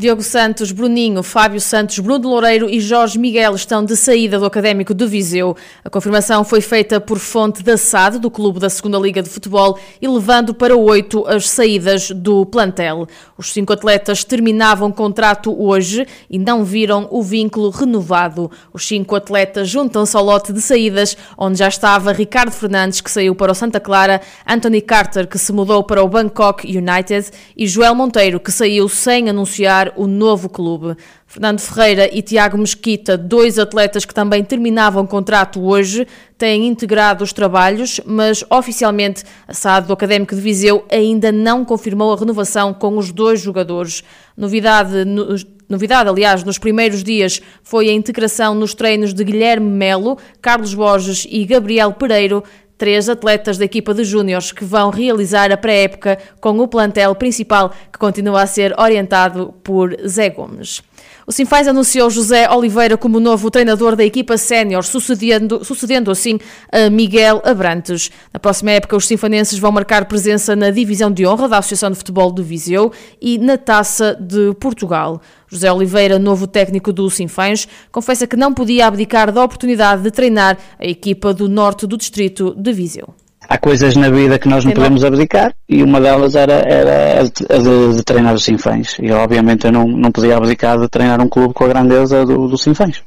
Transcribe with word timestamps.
Diogo 0.00 0.22
Santos, 0.22 0.72
Bruninho, 0.72 1.22
Fábio 1.22 1.60
Santos, 1.60 1.98
Bruno 1.98 2.26
Loureiro 2.26 2.70
e 2.70 2.80
Jorge 2.80 3.18
Miguel 3.18 3.54
estão 3.54 3.84
de 3.84 3.94
saída 3.94 4.38
do 4.38 4.46
Académico 4.46 4.94
de 4.94 5.04
Viseu. 5.06 5.54
A 5.84 5.90
confirmação 5.90 6.42
foi 6.42 6.62
feita 6.62 6.98
por 6.98 7.18
fonte 7.18 7.62
da 7.62 7.76
SAD, 7.76 8.18
do 8.18 8.30
Clube 8.30 8.58
da 8.58 8.70
Segunda 8.70 8.98
Liga 8.98 9.22
de 9.22 9.28
Futebol, 9.28 9.78
e 10.00 10.08
levando 10.08 10.54
para 10.54 10.74
oito 10.74 11.26
as 11.26 11.50
saídas 11.50 12.12
do 12.12 12.46
plantel. 12.46 13.06
Os 13.36 13.52
cinco 13.52 13.74
atletas 13.74 14.24
terminavam 14.24 14.90
contrato 14.90 15.54
hoje 15.62 16.06
e 16.30 16.38
não 16.38 16.64
viram 16.64 17.06
o 17.10 17.22
vínculo 17.22 17.68
renovado. 17.68 18.50
Os 18.72 18.86
cinco 18.86 19.14
atletas 19.14 19.68
juntam-se 19.68 20.16
ao 20.16 20.24
lote 20.24 20.50
de 20.50 20.62
saídas, 20.62 21.14
onde 21.36 21.58
já 21.58 21.68
estava 21.68 22.10
Ricardo 22.10 22.52
Fernandes, 22.52 23.02
que 23.02 23.10
saiu 23.10 23.34
para 23.34 23.52
o 23.52 23.54
Santa 23.54 23.78
Clara, 23.78 24.22
Anthony 24.46 24.80
Carter, 24.80 25.28
que 25.28 25.38
se 25.38 25.52
mudou 25.52 25.84
para 25.84 26.02
o 26.02 26.08
Bangkok 26.08 26.66
United, 26.66 27.30
e 27.54 27.66
Joel 27.66 27.94
Monteiro, 27.94 28.40
que 28.40 28.50
saiu 28.50 28.88
sem 28.88 29.28
anunciar 29.28 29.89
o 29.96 30.06
novo 30.06 30.48
clube. 30.48 30.96
Fernando 31.26 31.60
Ferreira 31.60 32.08
e 32.12 32.22
Tiago 32.22 32.58
Mesquita, 32.58 33.16
dois 33.16 33.58
atletas 33.58 34.04
que 34.04 34.14
também 34.14 34.42
terminavam 34.42 35.06
contrato 35.06 35.62
hoje, 35.62 36.06
têm 36.36 36.66
integrado 36.66 37.22
os 37.22 37.32
trabalhos, 37.32 38.00
mas 38.04 38.44
oficialmente 38.50 39.24
a 39.46 39.54
SAD 39.54 39.86
do 39.86 39.92
Académico 39.92 40.34
de 40.34 40.40
Viseu 40.40 40.84
ainda 40.90 41.30
não 41.30 41.64
confirmou 41.64 42.12
a 42.12 42.16
renovação 42.16 42.74
com 42.74 42.96
os 42.98 43.12
dois 43.12 43.40
jogadores. 43.40 44.02
Novidade, 44.36 45.04
no, 45.04 45.36
novidade, 45.68 46.08
aliás, 46.08 46.42
nos 46.42 46.58
primeiros 46.58 47.04
dias 47.04 47.40
foi 47.62 47.88
a 47.88 47.92
integração 47.92 48.54
nos 48.54 48.74
treinos 48.74 49.14
de 49.14 49.22
Guilherme 49.22 49.68
Melo, 49.68 50.18
Carlos 50.40 50.74
Borges 50.74 51.26
e 51.30 51.44
Gabriel 51.44 51.92
Pereiro, 51.92 52.42
três 52.80 53.10
atletas 53.10 53.58
da 53.58 53.66
equipa 53.66 53.92
de 53.92 54.02
júniores 54.04 54.52
que 54.52 54.64
vão 54.64 54.88
realizar 54.88 55.52
a 55.52 55.56
pré-época 55.58 56.18
com 56.40 56.58
o 56.58 56.66
plantel 56.66 57.14
principal 57.14 57.74
que 57.92 57.98
continua 57.98 58.40
a 58.40 58.46
ser 58.46 58.74
orientado 58.80 59.52
por 59.62 59.94
Zé 60.08 60.30
Gomes. 60.30 60.82
O 61.30 61.32
Sinfãs 61.32 61.68
anunciou 61.68 62.10
José 62.10 62.50
Oliveira 62.50 62.96
como 62.96 63.20
novo 63.20 63.52
treinador 63.52 63.94
da 63.94 64.04
equipa 64.04 64.36
sénior, 64.36 64.82
sucedendo, 64.82 65.64
sucedendo 65.64 66.10
assim 66.10 66.40
a 66.72 66.90
Miguel 66.90 67.40
Abrantes. 67.44 68.10
Na 68.32 68.40
próxima 68.40 68.72
época, 68.72 68.96
os 68.96 69.06
sinfanenses 69.06 69.56
vão 69.56 69.70
marcar 69.70 70.06
presença 70.06 70.56
na 70.56 70.70
divisão 70.70 71.08
de 71.08 71.24
honra 71.24 71.48
da 71.48 71.58
Associação 71.58 71.88
de 71.92 71.98
Futebol 71.98 72.32
do 72.32 72.42
Viseu 72.42 72.90
e 73.22 73.38
na 73.38 73.56
Taça 73.56 74.18
de 74.20 74.52
Portugal. 74.54 75.22
José 75.46 75.70
Oliveira, 75.72 76.18
novo 76.18 76.48
técnico 76.48 76.92
do 76.92 77.08
Sinfãs, 77.08 77.68
confessa 77.92 78.26
que 78.26 78.34
não 78.34 78.52
podia 78.52 78.88
abdicar 78.88 79.30
da 79.30 79.44
oportunidade 79.44 80.02
de 80.02 80.10
treinar 80.10 80.58
a 80.80 80.84
equipa 80.84 81.32
do 81.32 81.48
norte 81.48 81.86
do 81.86 81.96
distrito 81.96 82.52
de 82.58 82.72
Viseu 82.72 83.14
há 83.50 83.58
coisas 83.58 83.96
na 83.96 84.08
vida 84.08 84.38
que 84.38 84.48
nós 84.48 84.64
não 84.64 84.72
podemos 84.72 85.04
abdicar 85.04 85.52
e 85.68 85.82
uma 85.82 86.00
delas 86.00 86.36
era, 86.36 86.52
era 86.52 87.20
a 87.20 87.58
de, 87.58 87.96
de, 87.96 88.02
treinar 88.04 88.32
os 88.32 88.44
Sinfãs. 88.44 88.96
E 89.02 89.10
obviamente 89.10 89.66
eu 89.66 89.72
não, 89.72 89.88
não 89.88 90.12
podia 90.12 90.36
abdicar 90.36 90.78
de 90.78 90.88
treinar 90.88 91.20
um 91.20 91.28
clube 91.28 91.52
com 91.52 91.64
a 91.64 91.68
grandeza 91.68 92.24
do, 92.24 92.46
do 92.46 92.56
Sinfãs. 92.56 93.02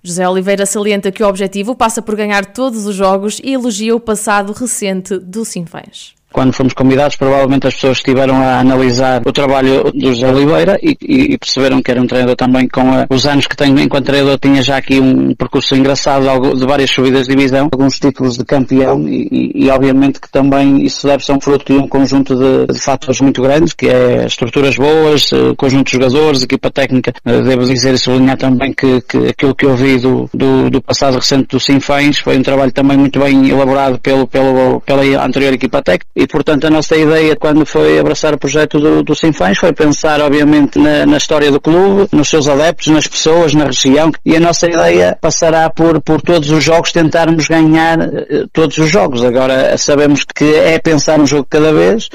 José 0.00 0.28
Oliveira 0.28 0.64
salienta 0.64 1.10
que 1.10 1.24
o 1.24 1.28
objetivo 1.28 1.74
passa 1.74 2.00
por 2.00 2.14
ganhar 2.14 2.46
todos 2.46 2.86
os 2.86 2.94
jogos 2.94 3.40
e 3.42 3.52
elogia 3.52 3.96
o 3.96 3.98
passado 4.00 4.52
recente 4.52 5.18
do 5.18 5.44
Sinfãs. 5.44 6.14
Quando 6.32 6.52
fomos 6.52 6.74
convidados, 6.74 7.16
provavelmente 7.16 7.66
as 7.66 7.74
pessoas 7.74 7.98
estiveram 7.98 8.36
a 8.36 8.60
analisar 8.60 9.22
o 9.24 9.32
trabalho 9.32 9.90
do 9.92 10.14
José 10.14 10.28
Oliveira 10.30 10.78
e, 10.82 10.96
e 11.00 11.38
perceberam 11.38 11.82
que 11.82 11.90
era 11.90 12.00
um 12.00 12.06
treinador 12.06 12.36
também 12.36 12.68
com 12.68 12.82
a, 12.92 13.06
os 13.08 13.26
anos 13.26 13.46
que 13.46 13.56
tenho 13.56 13.78
enquanto 13.78 14.06
treinador, 14.06 14.38
tinha 14.38 14.62
já 14.62 14.76
aqui 14.76 15.00
um 15.00 15.34
percurso 15.34 15.74
engraçado 15.74 16.54
de 16.54 16.66
várias 16.66 16.90
subidas 16.90 17.26
de 17.26 17.34
divisão, 17.34 17.68
alguns 17.72 17.98
títulos 17.98 18.36
de 18.36 18.44
campeão 18.44 19.08
e, 19.08 19.52
e, 19.54 19.70
obviamente 19.70 20.20
que 20.20 20.30
também 20.30 20.84
isso 20.84 21.06
deve 21.06 21.24
ser 21.24 21.32
um 21.32 21.40
fruto 21.40 21.72
de 21.72 21.78
um 21.78 21.88
conjunto 21.88 22.36
de, 22.36 22.72
de 22.72 22.78
fatores 22.78 23.20
muito 23.20 23.42
grandes, 23.42 23.72
que 23.72 23.88
é 23.88 24.26
estruturas 24.26 24.76
boas, 24.76 25.32
eh, 25.32 25.54
conjunto 25.56 25.86
de 25.86 25.92
jogadores, 25.92 26.42
equipa 26.42 26.70
técnica. 26.70 27.12
Eh, 27.24 27.42
devo 27.42 27.64
dizer 27.64 27.94
e 27.94 27.98
sublinhar 27.98 28.36
também 28.36 28.72
que, 28.72 29.00
que 29.02 29.28
aquilo 29.28 29.54
que 29.54 29.66
eu 29.66 29.74
vi 29.74 29.98
do, 29.98 30.28
do, 30.34 30.70
do 30.70 30.82
passado 30.82 31.14
recente 31.14 31.48
do 31.48 31.60
Sinfãs 31.60 32.18
foi 32.18 32.36
um 32.36 32.42
trabalho 32.42 32.72
também 32.72 32.96
muito 32.96 33.18
bem 33.18 33.48
elaborado 33.48 33.98
pelo, 33.98 34.26
pelo, 34.26 34.80
pela 34.80 35.24
anterior 35.24 35.52
equipa 35.52 35.82
técnica 35.82 36.06
e, 36.18 36.26
portanto, 36.26 36.66
a 36.66 36.70
nossa 36.70 36.96
ideia 36.96 37.36
quando 37.36 37.64
foi 37.64 37.96
abraçar 37.96 38.34
o 38.34 38.38
projeto 38.38 38.80
do, 38.80 39.04
do 39.04 39.14
Sinfãs 39.14 39.56
foi 39.56 39.72
pensar, 39.72 40.20
obviamente, 40.20 40.76
na, 40.76 41.06
na, 41.06 41.16
história 41.16 41.48
do 41.48 41.60
clube, 41.60 42.08
nos 42.10 42.28
seus 42.28 42.48
adeptos, 42.48 42.88
nas 42.88 43.06
pessoas, 43.06 43.54
na 43.54 43.66
região 43.66 44.10
e 44.26 44.34
a 44.34 44.40
nossa 44.40 44.66
ideia 44.66 45.16
passará 45.20 45.70
por, 45.70 46.00
por 46.00 46.20
todos 46.20 46.50
os 46.50 46.64
jogos 46.64 46.90
tentarmos 46.90 47.46
ganhar 47.46 48.00
uh, 48.00 48.48
todos 48.52 48.76
os 48.78 48.90
jogos. 48.90 49.22
Agora, 49.22 49.78
sabemos 49.78 50.24
que 50.24 50.56
é 50.56 50.76
pensar 50.80 51.20
um 51.20 51.26
jogo 51.26 51.46
cada 51.48 51.72
vez. 51.72 52.08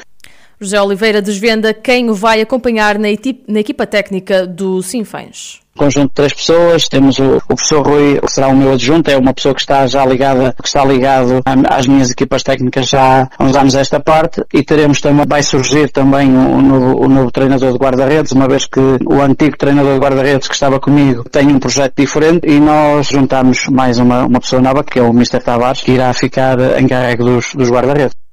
José 0.60 0.80
Oliveira 0.80 1.20
desvenda 1.20 1.74
quem 1.74 2.10
o 2.10 2.14
vai 2.14 2.40
acompanhar 2.40 2.98
na, 2.98 3.08
na 3.48 3.60
equipa 3.60 3.86
técnica 3.86 4.46
do 4.46 4.82
Sinfãs 4.82 5.64
conjunto 5.76 6.08
de 6.08 6.14
três 6.14 6.32
pessoas. 6.32 6.88
Temos 6.88 7.18
o, 7.18 7.36
o, 7.36 7.40
professor 7.40 7.86
Rui, 7.86 8.20
que 8.20 8.32
será 8.32 8.48
o 8.48 8.56
meu 8.56 8.72
adjunto, 8.72 9.10
é 9.10 9.16
uma 9.16 9.34
pessoa 9.34 9.54
que 9.54 9.60
está 9.60 9.86
já 9.86 10.04
ligada, 10.04 10.54
que 10.60 10.68
está 10.68 10.84
ligado 10.84 11.42
às 11.68 11.86
minhas 11.86 12.10
equipas 12.10 12.42
técnicas 12.42 12.88
já 12.88 13.28
há 13.38 13.44
uns 13.44 13.56
anos 13.56 13.74
esta 13.74 14.00
parte. 14.00 14.42
E 14.52 14.62
teremos 14.62 15.00
também, 15.00 15.26
vai 15.26 15.42
surgir 15.42 15.90
também 15.90 16.28
o, 16.28 16.62
novo, 16.62 17.08
novo 17.08 17.30
treinador 17.30 17.72
de 17.72 17.78
guarda-redes, 17.78 18.32
uma 18.32 18.48
vez 18.48 18.66
que 18.66 18.80
o 18.80 19.20
antigo 19.20 19.56
treinador 19.56 19.94
de 19.94 20.00
guarda-redes 20.00 20.48
que 20.48 20.54
estava 20.54 20.80
comigo 20.80 21.24
tem 21.28 21.48
um 21.48 21.58
projeto 21.58 21.94
diferente 21.96 22.48
e 22.48 22.60
nós 22.60 23.08
juntamos 23.08 23.66
mais 23.68 23.98
uma, 23.98 24.24
uma 24.24 24.40
pessoa 24.40 24.62
nova, 24.62 24.82
que 24.84 24.98
é 24.98 25.02
o 25.02 25.10
Mr. 25.10 25.40
Tavares, 25.40 25.82
que 25.82 25.92
irá 25.92 26.12
ficar 26.12 26.58
encarregue 26.80 27.22
dos, 27.22 27.54
dos 27.54 27.70
guarda-redes. 27.70 28.23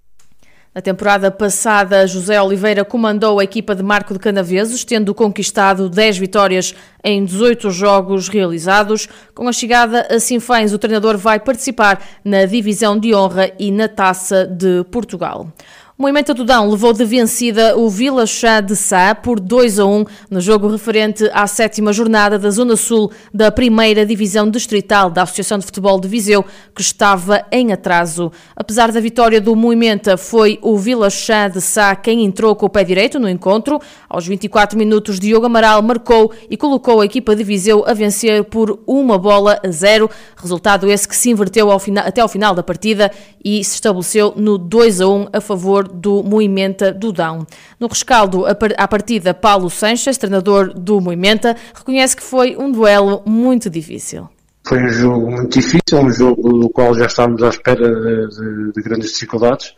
Na 0.73 0.79
temporada 0.79 1.29
passada, 1.29 2.07
José 2.07 2.41
Oliveira 2.41 2.85
comandou 2.85 3.41
a 3.41 3.43
equipa 3.43 3.75
de 3.75 3.83
Marco 3.83 4.13
de 4.13 4.19
Canaveses, 4.19 4.85
tendo 4.85 5.13
conquistado 5.13 5.89
10 5.89 6.17
vitórias 6.17 6.73
em 7.03 7.25
18 7.25 7.69
jogos 7.71 8.29
realizados. 8.29 9.05
Com 9.35 9.49
a 9.49 9.51
chegada 9.51 10.07
a 10.09 10.17
Sinfãs, 10.17 10.71
o 10.71 10.79
treinador 10.79 11.17
vai 11.17 11.41
participar 11.41 12.01
na 12.23 12.45
divisão 12.45 12.97
de 12.97 13.13
honra 13.13 13.51
e 13.59 13.69
na 13.69 13.89
taça 13.89 14.47
de 14.47 14.85
Portugal. 14.85 15.51
O 15.97 16.03
Moimenta 16.03 16.33
do 16.33 16.45
Dão 16.45 16.69
levou 16.69 16.93
de 16.93 17.03
vencida 17.03 17.77
o 17.77 17.89
Vila 17.89 18.25
Chá 18.25 18.61
de 18.61 18.75
Sá 18.77 19.13
por 19.13 19.39
2 19.39 19.77
a 19.77 19.85
1 19.85 20.05
no 20.31 20.39
jogo 20.39 20.69
referente 20.69 21.29
à 21.33 21.45
sétima 21.45 21.91
jornada 21.91 22.39
da 22.39 22.49
Zona 22.49 22.77
Sul 22.77 23.11
da 23.31 23.51
primeira 23.51 24.05
divisão 24.05 24.49
distrital 24.49 25.09
da 25.11 25.23
Associação 25.23 25.59
de 25.59 25.65
Futebol 25.65 25.99
de 25.99 26.07
Viseu, 26.07 26.45
que 26.73 26.81
estava 26.81 27.45
em 27.51 27.73
atraso. 27.73 28.31
Apesar 28.55 28.91
da 28.91 29.01
vitória 29.01 29.41
do 29.41 29.55
Moimenta, 29.55 30.15
foi 30.15 30.57
o 30.61 30.77
Vila 30.77 31.09
Chá 31.09 31.49
de 31.49 31.59
Sá 31.59 31.93
quem 31.93 32.23
entrou 32.23 32.55
com 32.55 32.65
o 32.65 32.69
pé 32.69 32.85
direito 32.85 33.19
no 33.19 33.29
encontro. 33.29 33.79
Aos 34.09 34.25
24 34.25 34.77
minutos, 34.77 35.19
Diogo 35.19 35.45
Amaral 35.45 35.81
marcou 35.83 36.31
e 36.49 36.55
colocou 36.55 37.01
a 37.01 37.05
equipa 37.05 37.35
de 37.35 37.43
Viseu 37.43 37.83
a 37.85 37.93
vencer 37.93 38.45
por 38.45 38.79
uma 38.87 39.17
bola 39.17 39.59
a 39.63 39.69
zero. 39.69 40.09
Resultado 40.37 40.89
esse 40.89 41.07
que 41.07 41.15
se 41.15 41.29
inverteu 41.29 41.69
ao 41.69 41.79
final, 41.79 42.07
até 42.07 42.21
ao 42.21 42.29
final 42.29 42.55
da 42.55 42.63
partida 42.63 43.11
e 43.43 43.63
se 43.63 43.75
estabeleceu 43.75 44.33
no 44.37 44.57
2 44.57 45.01
a 45.01 45.07
1 45.07 45.27
a 45.33 45.41
favor 45.41 45.90
do 45.93 46.23
Moimenta 46.23 46.91
do 46.91 47.11
Dão. 47.11 47.45
No 47.79 47.87
rescaldo, 47.87 48.45
à 48.45 48.87
partida, 48.87 49.33
Paulo 49.33 49.69
Sanches, 49.69 50.17
treinador 50.17 50.73
do 50.73 50.99
Moimenta, 50.99 51.55
reconhece 51.73 52.15
que 52.15 52.23
foi 52.23 52.55
um 52.57 52.71
duelo 52.71 53.21
muito 53.25 53.69
difícil. 53.69 54.29
Foi 54.67 54.83
um 54.83 54.89
jogo 54.89 55.31
muito 55.31 55.59
difícil, 55.59 55.99
um 55.99 56.11
jogo 56.11 56.59
do 56.59 56.69
qual 56.69 56.95
já 56.95 57.05
estávamos 57.05 57.41
à 57.43 57.49
espera 57.49 57.89
de, 57.89 58.27
de, 58.29 58.71
de 58.73 58.81
grandes 58.81 59.11
dificuldades, 59.13 59.73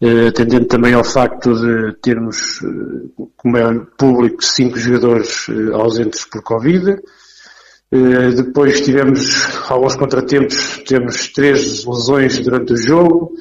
eh, 0.00 0.28
atendendo 0.28 0.66
também 0.66 0.92
ao 0.92 1.04
facto 1.04 1.54
de 1.54 1.96
termos, 2.02 2.60
eh, 2.62 3.24
como 3.36 3.56
é 3.56 3.80
público, 3.96 4.44
cinco 4.44 4.76
jogadores 4.78 5.46
eh, 5.48 5.74
ausentes 5.74 6.24
por 6.24 6.42
Covid. 6.42 6.98
Eh, 7.90 8.30
depois 8.36 8.82
tivemos 8.82 9.70
alguns 9.70 9.96
contratempos, 9.96 10.82
temos 10.86 11.28
três 11.28 11.84
lesões 11.86 12.38
durante 12.38 12.74
o 12.74 12.76
jogo, 12.76 13.32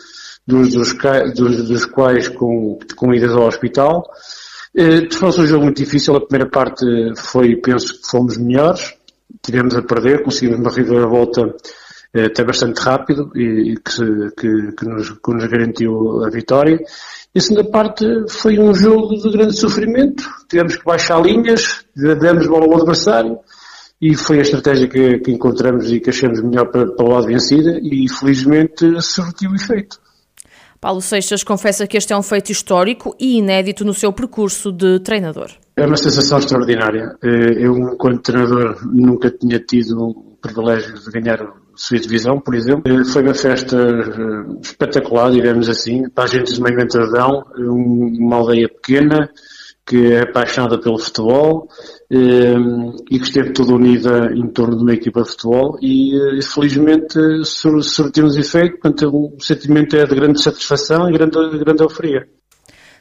dos, 0.48 0.74
dos, 0.74 0.94
dos, 1.36 1.68
dos 1.68 1.86
quais 1.86 2.30
com, 2.30 2.80
com 2.96 3.14
idas 3.14 3.32
ao 3.32 3.46
hospital. 3.46 4.10
Uh, 4.74 5.08
Tornou-se 5.10 5.42
um 5.42 5.46
jogo 5.46 5.66
muito 5.66 5.78
difícil. 5.78 6.16
A 6.16 6.22
primeira 6.22 6.50
parte 6.50 6.86
foi, 7.18 7.56
penso 7.58 8.00
que 8.00 8.08
fomos 8.10 8.38
melhores. 8.38 8.96
Tivemos 9.44 9.76
a 9.76 9.82
perder, 9.82 10.24
conseguimos 10.24 10.78
uma 10.78 11.08
volta 11.08 11.42
uh, 11.46 12.26
até 12.26 12.44
bastante 12.44 12.80
rápido 12.80 13.30
e, 13.36 13.74
e 13.74 13.76
que, 13.76 14.32
que, 14.38 14.72
que, 14.72 14.86
nos, 14.86 15.10
que 15.10 15.34
nos 15.34 15.46
garantiu 15.46 16.24
a 16.24 16.30
vitória. 16.30 16.80
E 17.36 17.40
a 17.40 17.42
segunda 17.42 17.70
parte 17.70 18.06
foi 18.30 18.58
um 18.58 18.74
jogo 18.74 19.16
de 19.16 19.30
grande 19.30 19.58
sofrimento. 19.58 20.24
Tivemos 20.48 20.78
que 20.78 20.86
baixar 20.86 21.22
linhas, 21.22 21.86
demos 21.94 22.48
bola 22.48 22.66
ao 22.66 22.78
adversário 22.78 23.38
e 24.02 24.16
foi 24.16 24.38
a 24.40 24.44
estratégia 24.44 24.88
que, 24.88 25.20
que 25.20 25.32
encontramos 25.32 25.92
e 25.92 26.00
que 26.00 26.10
achamos 26.10 26.42
melhor 26.42 26.72
para, 26.72 26.88
para 26.88 27.06
o 27.06 27.10
lado 27.10 27.28
vencida 27.28 27.80
e 27.82 28.08
felizmente 28.08 29.02
surtiu 29.02 29.54
efeito. 29.56 30.00
Paulo 30.80 31.02
Seixas 31.02 31.44
confessa 31.44 31.88
que 31.88 31.98
este 31.98 32.14
é 32.14 32.18
um 32.18 32.24
feito 32.24 32.52
histórico 32.52 33.16
e 33.20 33.38
inédito 33.38 33.84
no 33.84 33.94
seu 33.94 34.14
percurso 34.14 34.72
de 34.72 35.00
treinador. 35.00 35.52
É 35.76 35.86
uma 35.86 35.98
sensação 35.98 36.38
extraordinária. 36.40 37.16
Eh, 37.24 37.66
eu, 37.66 37.76
enquanto 37.78 38.22
treinador, 38.22 38.78
nunca 38.86 39.30
tinha 39.30 39.60
tido 39.60 39.98
o 40.00 40.38
privilégio 40.42 40.94
de 40.94 41.12
ganhar 41.12 41.40
subir 41.78 42.02
divisão, 42.02 42.40
por 42.40 42.56
exemplo. 42.56 43.06
Foi 43.06 43.22
uma 43.22 43.34
festa 43.34 43.78
uh, 43.78 44.60
espetacular, 44.62 45.32
digamos 45.32 45.70
assim, 45.70 46.10
para 46.10 46.24
a 46.24 46.28
gente 46.28 46.54
de 46.54 46.62
Meio 46.62 46.82
Entradão, 46.82 47.44
uma 47.56 48.38
aldeia 48.38 48.68
pequena, 48.68 49.30
que 49.88 50.14
é 50.14 50.24
apaixonada 50.24 50.78
pelo 50.80 51.00
futebol 51.00 51.70
um, 52.12 52.96
e 53.10 53.18
que 53.18 53.26
esteve 53.26 53.54
toda 53.54 53.74
unida 53.74 54.34
em 54.36 54.48
torno 54.48 54.76
de 54.76 54.84
uma 54.84 54.94
equipa 54.94 55.24
de 55.24 55.30
futebol 55.30 55.78
e, 55.82 56.14
e 56.38 56.42
felizmente 56.42 57.18
surtimos 57.46 58.36
efeito, 58.36 58.80
portanto 58.80 59.10
o 59.10 59.42
sentimento 59.42 59.96
é 59.96 60.06
de 60.06 60.14
grande 60.14 60.42
satisfação 60.42 61.10
e 61.10 61.14
grande, 61.14 61.58
grande 61.58 61.84
euforia. 61.84 62.28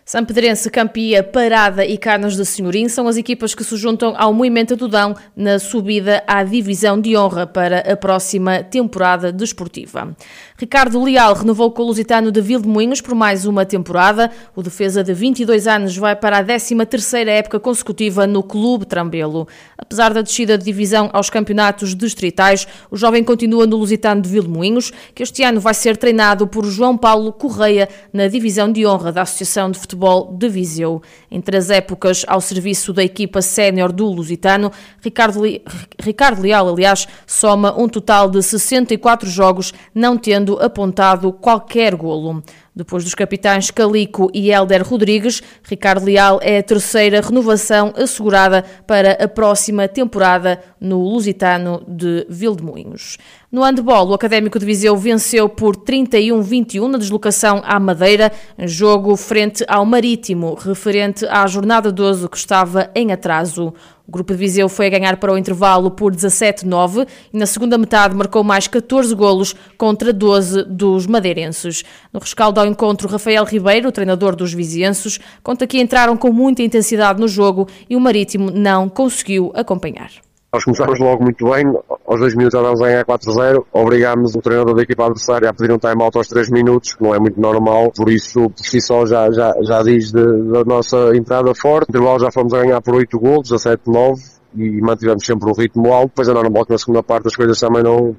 São 0.09 0.25
Pedrense, 0.25 0.71
Campia, 0.71 1.21
Parada 1.21 1.85
e 1.85 1.99
Carnas 1.99 2.37
de 2.37 2.47
Senhorim 2.47 2.89
são 2.89 3.09
as 3.09 3.17
equipas 3.17 3.57
que 3.57 3.65
se 3.65 3.77
juntam 3.77 4.15
ao 4.17 4.33
Movimento 4.33 4.77
do 4.77 4.87
Dão 4.87 5.17
na 5.35 5.59
subida 5.59 6.23
à 6.29 6.45
divisão 6.45 7.01
de 7.01 7.17
honra 7.17 7.45
para 7.45 7.81
a 7.81 7.97
próxima 7.97 8.63
temporada 8.63 9.33
desportiva. 9.33 10.15
Ricardo 10.57 11.03
Leal 11.03 11.35
renovou 11.35 11.73
com 11.73 11.83
o 11.83 11.87
Lusitano 11.87 12.31
de 12.31 12.41
Vildemoinhos 12.41 13.01
por 13.01 13.17
mais 13.17 13.47
uma 13.47 13.67
temporada. 13.67 14.31
O 14.55 14.63
defesa 14.63 15.03
de 15.03 15.13
22 15.13 15.67
anos 15.67 15.97
vai 15.97 16.15
para 16.15 16.39
a 16.39 16.45
13ª 16.45 17.27
época 17.27 17.59
consecutiva 17.59 18.29
no 18.29 18.45
Clube 18.45 18.87
Trambelo. 18.87 19.49
Apesar 19.77 20.15
da 20.15 20.23
descida 20.23 20.57
de 20.57 20.65
divisão 20.65 21.11
aos 21.13 21.31
campeonatos 21.31 21.97
distritais, 21.97 22.65
o 22.93 22.97
jovem 22.97 23.25
continua 23.25 23.67
no 23.67 23.77
Lusitano 23.77 24.23
de 24.23 24.29
Vildemoinhos, 24.29 24.93
que 25.13 25.25
este 25.25 25.43
ano 25.43 25.61
vai 25.61 25.75
ser 25.75 25.97
treinado 25.97 26.47
por 26.47 26.65
João 26.65 26.97
Paulo 26.97 27.33
Correia 27.33 27.89
na 28.13 28.29
divisão 28.29 28.71
de 28.71 28.87
honra 28.87 29.11
da 29.11 29.23
Associação 29.23 29.69
de 29.69 29.81
Futebol 29.81 29.96
Futebol 29.97 30.37
de 30.37 30.49
Viseu. 30.49 31.03
Entre 31.31 31.57
as 31.57 31.71
épocas 31.71 32.25
ao 32.29 32.41
serviço 32.41 32.93
da 32.93 33.03
equipa 33.03 33.41
sénior 33.41 33.91
do 33.91 34.07
Lusitano, 34.07 34.71
Ricardo, 35.01 35.45
Li... 35.45 35.63
Ricardo 35.99 36.43
Leal, 36.43 36.69
aliás, 36.69 37.09
soma 37.27 37.75
um 37.79 37.89
total 37.89 38.31
de 38.31 38.43
64 38.43 39.29
jogos, 39.29 39.73
não 39.95 40.19
tendo 40.19 40.61
apontado 40.63 41.33
qualquer 41.33 41.95
golo. 41.95 42.43
Depois 42.75 43.05
dos 43.05 43.15
capitães 43.15 43.71
Calico 43.71 44.31
e 44.35 44.51
Helder 44.51 44.87
Rodrigues, 44.87 45.43
Ricardo 45.63 46.05
Leal 46.05 46.39
é 46.43 46.59
a 46.59 46.63
terceira 46.63 47.23
renovação 47.23 47.95
assegurada 47.97 48.63
para 48.87 49.13
a 49.13 49.27
próxima 49.27 49.89
temporada 49.89 50.61
no 50.79 51.01
Lusitano 51.01 51.83
de 51.89 52.27
Vildemoinhos. 52.29 53.17
No 53.57 53.63
handball, 53.63 54.07
o 54.09 54.13
Académico 54.13 54.59
de 54.59 54.67
Viseu 54.67 54.95
venceu 54.99 55.49
por 55.49 55.79
31-21 55.79 56.89
na 56.89 56.99
deslocação 56.99 57.63
à 57.65 57.81
Madeira, 57.81 58.31
jogo 58.59 59.17
frente 59.17 59.65
ao 59.67 59.87
Marítimo, 59.87 60.53
referente 60.53 61.25
à 61.25 61.47
jornada 61.47 61.91
12 61.91 62.29
que 62.29 62.37
estava 62.37 62.91
em 62.95 63.13
atraso. 63.13 63.73
O 64.07 64.13
grupo 64.13 64.35
de 64.35 64.39
Viseu 64.39 64.69
foi 64.69 64.89
a 64.89 64.91
ganhar 64.91 65.17
para 65.17 65.33
o 65.33 65.39
intervalo 65.39 65.91
por 65.91 66.15
17-9 66.15 67.09
e 67.33 67.39
na 67.39 67.47
segunda 67.47 67.79
metade 67.79 68.15
marcou 68.15 68.45
mais 68.45 68.69
14 68.69 69.15
golos 69.15 69.57
contra 69.79 70.13
12 70.13 70.65
dos 70.65 71.07
madeirenses. 71.07 71.83
No 72.13 72.21
rescaldo 72.21 72.61
ao 72.61 72.67
encontro, 72.67 73.09
Rafael 73.09 73.47
Ribeiro, 73.47 73.91
treinador 73.91 74.37
dos 74.37 74.53
vizienses, 74.53 75.19
conta 75.43 75.67
que 75.67 75.81
entraram 75.81 76.15
com 76.15 76.31
muita 76.31 76.61
intensidade 76.61 77.19
no 77.19 77.27
jogo 77.27 77.67
e 77.89 77.97
o 77.97 78.01
Marítimo 78.01 78.51
não 78.51 78.87
conseguiu 78.87 79.51
acompanhar. 79.55 80.11
Nós 80.53 80.63
começámos 80.63 81.01
logo 81.01 81.23
muito 81.23 81.51
bem, 81.51 81.65
aos 82.07 82.21
2 82.21 82.35
minutos 82.37 82.53
já 82.53 82.61
estávamos 82.61 82.81
a 82.81 82.87
ganhar 82.87 83.05
4-0, 83.05 83.65
obrigámos 83.73 84.35
o 84.35 84.41
treinador 84.41 84.75
da 84.75 84.83
equipa 84.83 85.05
adversária 85.05 85.51
a 85.51 85.53
pedir 85.53 85.73
um 85.73 85.79
time-out 85.79 86.17
aos 86.17 86.29
3 86.29 86.51
minutos, 86.51 86.95
que 86.95 87.03
não 87.03 87.15
é 87.15 87.19
muito 87.19 87.41
normal, 87.41 87.93
por 87.95 88.09
isso, 88.09 88.49
por 88.49 88.65
si 88.65 88.81
só, 88.81 89.05
já, 89.05 89.31
já, 89.33 89.55
já 89.63 89.83
diz 89.83 90.13
da 90.13 90.65
nossa 90.65 91.17
entrada 91.17 91.53
forte. 91.55 91.93
No 91.93 91.99
intervalo 91.99 92.21
já 92.21 92.31
fomos 92.31 92.55
a 92.55 92.63
ganhar 92.63 92.81
por 92.81 92.95
8 92.95 93.19
golos, 93.19 93.51
17-9, 93.51 94.15
e 94.55 94.81
mantivemos 94.81 95.25
sempre 95.25 95.51
o 95.51 95.55
ritmo 95.55 95.93
alto, 95.93 96.09
depois 96.09 96.29
é 96.29 96.33
normal 96.33 96.65
que 96.65 96.73
na 96.73 96.79
segunda 96.79 97.03
parte 97.03 97.27
as 97.27 97.35
coisas 97.35 97.59
também 97.59 97.83
não, 97.83 98.17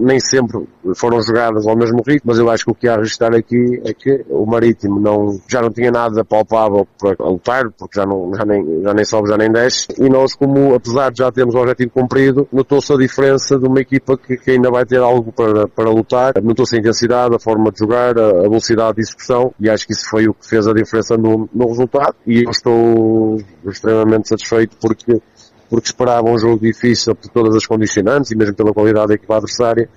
nem 0.00 0.20
sempre 0.20 0.64
foram 0.94 1.20
jogadas 1.22 1.66
ao 1.66 1.76
mesmo 1.76 2.02
ritmo, 2.06 2.22
mas 2.26 2.38
eu 2.38 2.50
acho 2.50 2.64
que 2.64 2.70
o 2.70 2.74
que 2.74 2.88
há 2.88 2.94
a 2.94 2.98
registrar 2.98 3.34
aqui 3.34 3.80
é 3.84 3.92
que 3.92 4.24
o 4.28 4.44
Marítimo 4.44 5.00
não, 5.00 5.40
já 5.48 5.62
não 5.62 5.70
tinha 5.70 5.90
nada 5.90 6.24
palpável 6.24 6.86
para 6.98 7.28
lutar, 7.28 7.70
porque 7.70 7.98
já, 7.98 8.06
não, 8.06 8.32
já, 8.34 8.44
nem, 8.44 8.82
já 8.82 8.94
nem 8.94 9.04
sobe, 9.04 9.28
já 9.28 9.36
nem 9.36 9.50
desce, 9.50 9.88
e 9.98 10.08
nós 10.08 10.34
como, 10.34 10.74
apesar 10.74 11.10
de 11.10 11.18
já 11.18 11.32
termos 11.32 11.54
o 11.54 11.58
objetivo 11.58 11.90
cumprido, 11.90 12.48
notou-se 12.52 12.92
a 12.92 12.96
diferença 12.96 13.58
de 13.58 13.66
uma 13.66 13.80
equipa 13.80 14.16
que, 14.16 14.36
que, 14.36 14.50
ainda 14.50 14.70
vai 14.70 14.84
ter 14.84 14.98
algo 14.98 15.32
para, 15.32 15.66
para 15.68 15.90
lutar, 15.90 16.34
notou-se 16.42 16.76
a 16.76 16.78
intensidade, 16.78 17.34
a 17.34 17.38
forma 17.38 17.72
de 17.72 17.78
jogar, 17.78 18.18
a, 18.18 18.42
velocidade 18.42 18.96
de 18.96 19.02
execução, 19.02 19.54
e 19.58 19.70
acho 19.70 19.86
que 19.86 19.92
isso 19.92 20.08
foi 20.08 20.28
o 20.28 20.34
que 20.34 20.48
fez 20.48 20.66
a 20.66 20.72
diferença 20.72 21.16
no, 21.16 21.48
no 21.52 21.68
resultado, 21.68 22.14
e 22.26 22.44
eu 22.44 22.50
estou 22.50 23.38
extremamente 23.66 24.28
satisfeito 24.28 24.76
porque 24.80 25.20
porque 25.68 25.86
esperava 25.86 26.28
um 26.28 26.38
jogo 26.38 26.58
difícil 26.58 27.14
por 27.14 27.28
todas 27.30 27.54
as 27.54 27.66
condicionantes 27.66 28.30
e 28.30 28.36
mesmo 28.36 28.54
pela 28.54 28.72
qualidade 28.72 29.08
da 29.08 29.14
equipa 29.14 29.36
adversária 29.36 29.88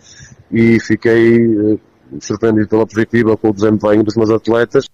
e 0.52 0.80
fiquei 0.80 1.46
uh, 1.46 1.80
surpreendido 2.20 2.68
pela 2.68 2.86
positiva 2.86 3.36
com 3.38 3.50
o 3.50 3.54
desempenho 3.54 4.04
dos 4.04 4.16
meus 4.16 4.30
atletas. 4.30 4.86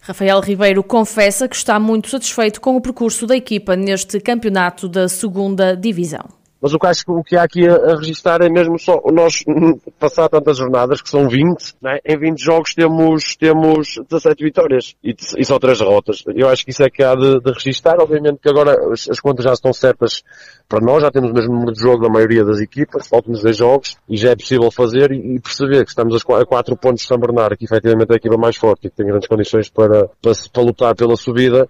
Rafael 0.00 0.40
Ribeiro 0.40 0.82
confessa 0.82 1.48
que 1.48 1.56
está 1.56 1.78
muito 1.78 2.10
satisfeito 2.10 2.60
com 2.60 2.76
o 2.76 2.80
percurso 2.80 3.26
da 3.26 3.36
equipa 3.36 3.74
neste 3.74 4.20
campeonato 4.20 4.86
da 4.86 5.08
segunda 5.08 5.74
divisão. 5.74 6.43
Mas 6.64 6.72
o 6.72 6.78
que 6.78 6.86
acho 6.86 7.02
o 7.08 7.22
que 7.22 7.36
há 7.36 7.42
aqui 7.42 7.68
a, 7.68 7.74
a 7.74 7.96
registrar 7.98 8.40
é 8.40 8.48
mesmo 8.48 8.78
só 8.78 8.98
nós 9.12 9.44
passar 10.00 10.30
tantas 10.30 10.56
jornadas, 10.56 11.02
que 11.02 11.10
são 11.10 11.28
20, 11.28 11.74
né? 11.82 11.98
em 12.02 12.18
20 12.18 12.42
jogos 12.42 12.74
temos, 12.74 13.36
temos 13.36 14.00
17 14.08 14.42
vitórias 14.42 14.94
e, 15.04 15.14
e 15.36 15.44
só 15.44 15.58
3 15.58 15.78
derrotas. 15.78 16.24
Eu 16.34 16.48
acho 16.48 16.64
que 16.64 16.70
isso 16.70 16.82
é 16.82 16.88
que 16.88 17.02
há 17.02 17.14
de, 17.14 17.38
de 17.38 17.52
registrar. 17.52 18.00
Obviamente 18.00 18.38
que 18.40 18.48
agora 18.48 18.74
as, 18.90 19.10
as, 19.10 19.20
contas 19.20 19.44
já 19.44 19.52
estão 19.52 19.74
certas 19.74 20.22
para 20.66 20.80
nós, 20.80 21.02
já 21.02 21.10
temos 21.10 21.32
o 21.32 21.34
mesmo 21.34 21.52
número 21.52 21.72
de 21.72 21.80
jogo 21.80 22.02
da 22.02 22.08
maioria 22.08 22.42
das 22.42 22.58
equipas, 22.58 23.08
faltam-nos 23.08 23.42
10 23.42 23.56
jogos 23.58 23.98
e 24.08 24.16
já 24.16 24.30
é 24.30 24.34
possível 24.34 24.70
fazer 24.70 25.12
e, 25.12 25.34
e 25.34 25.40
perceber 25.40 25.84
que 25.84 25.90
estamos 25.90 26.16
a 26.16 26.46
4 26.46 26.76
pontos 26.78 27.02
de 27.02 27.08
São 27.08 27.18
Bernardo, 27.18 27.58
que 27.58 27.66
efetivamente 27.66 28.08
é 28.08 28.14
a 28.14 28.16
equipa 28.16 28.38
mais 28.38 28.56
forte 28.56 28.86
e 28.86 28.90
que 28.90 28.96
tem 28.96 29.06
grandes 29.06 29.28
condições 29.28 29.68
para, 29.68 30.08
para, 30.22 30.32
para 30.50 30.62
lutar 30.62 30.94
pela 30.94 31.14
subida 31.14 31.68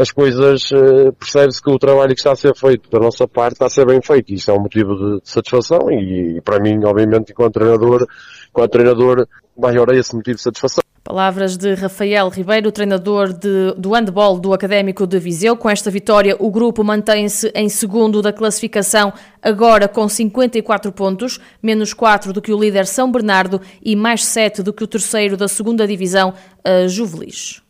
as 0.00 0.10
coisas, 0.10 0.70
uh, 0.70 1.12
percebe-se 1.12 1.62
que 1.62 1.70
o 1.70 1.78
trabalho 1.78 2.14
que 2.14 2.20
está 2.20 2.32
a 2.32 2.36
ser 2.36 2.56
feito 2.56 2.88
da 2.90 2.98
nossa 2.98 3.28
parte 3.28 3.52
está 3.52 3.66
a 3.66 3.70
ser 3.70 3.84
bem 3.84 4.00
feito. 4.00 4.32
Isto 4.32 4.50
é 4.50 4.54
um 4.54 4.60
motivo 4.60 4.94
de 4.94 5.20
satisfação 5.24 5.90
e, 5.90 6.38
e 6.38 6.40
para 6.40 6.58
mim, 6.58 6.82
obviamente, 6.84 7.32
enquanto 7.32 7.54
treinador, 7.54 8.06
enquanto 8.48 8.70
treinador, 8.70 9.28
maior 9.58 9.92
é 9.92 9.98
esse 9.98 10.16
motivo 10.16 10.36
de 10.36 10.42
satisfação. 10.42 10.82
Palavras 11.04 11.56
de 11.56 11.74
Rafael 11.74 12.28
Ribeiro, 12.28 12.72
treinador 12.72 13.32
de, 13.32 13.74
do 13.76 13.92
handball 13.92 14.38
do 14.38 14.54
Académico 14.54 15.06
de 15.06 15.18
Viseu. 15.18 15.54
Com 15.56 15.68
esta 15.68 15.90
vitória, 15.90 16.36
o 16.38 16.50
grupo 16.50 16.82
mantém-se 16.82 17.50
em 17.54 17.68
segundo 17.68 18.22
da 18.22 18.32
classificação, 18.32 19.12
agora 19.42 19.86
com 19.86 20.08
54 20.08 20.92
pontos, 20.92 21.38
menos 21.62 21.92
4 21.92 22.32
do 22.32 22.40
que 22.40 22.52
o 22.52 22.58
líder 22.58 22.86
São 22.86 23.10
Bernardo 23.10 23.60
e 23.82 23.94
mais 23.94 24.24
7 24.24 24.62
do 24.62 24.72
que 24.72 24.84
o 24.84 24.86
terceiro 24.86 25.36
da 25.36 25.48
segunda 25.48 25.86
divisão, 25.86 26.32
a 26.64 26.86
Juvelis. 26.86 27.62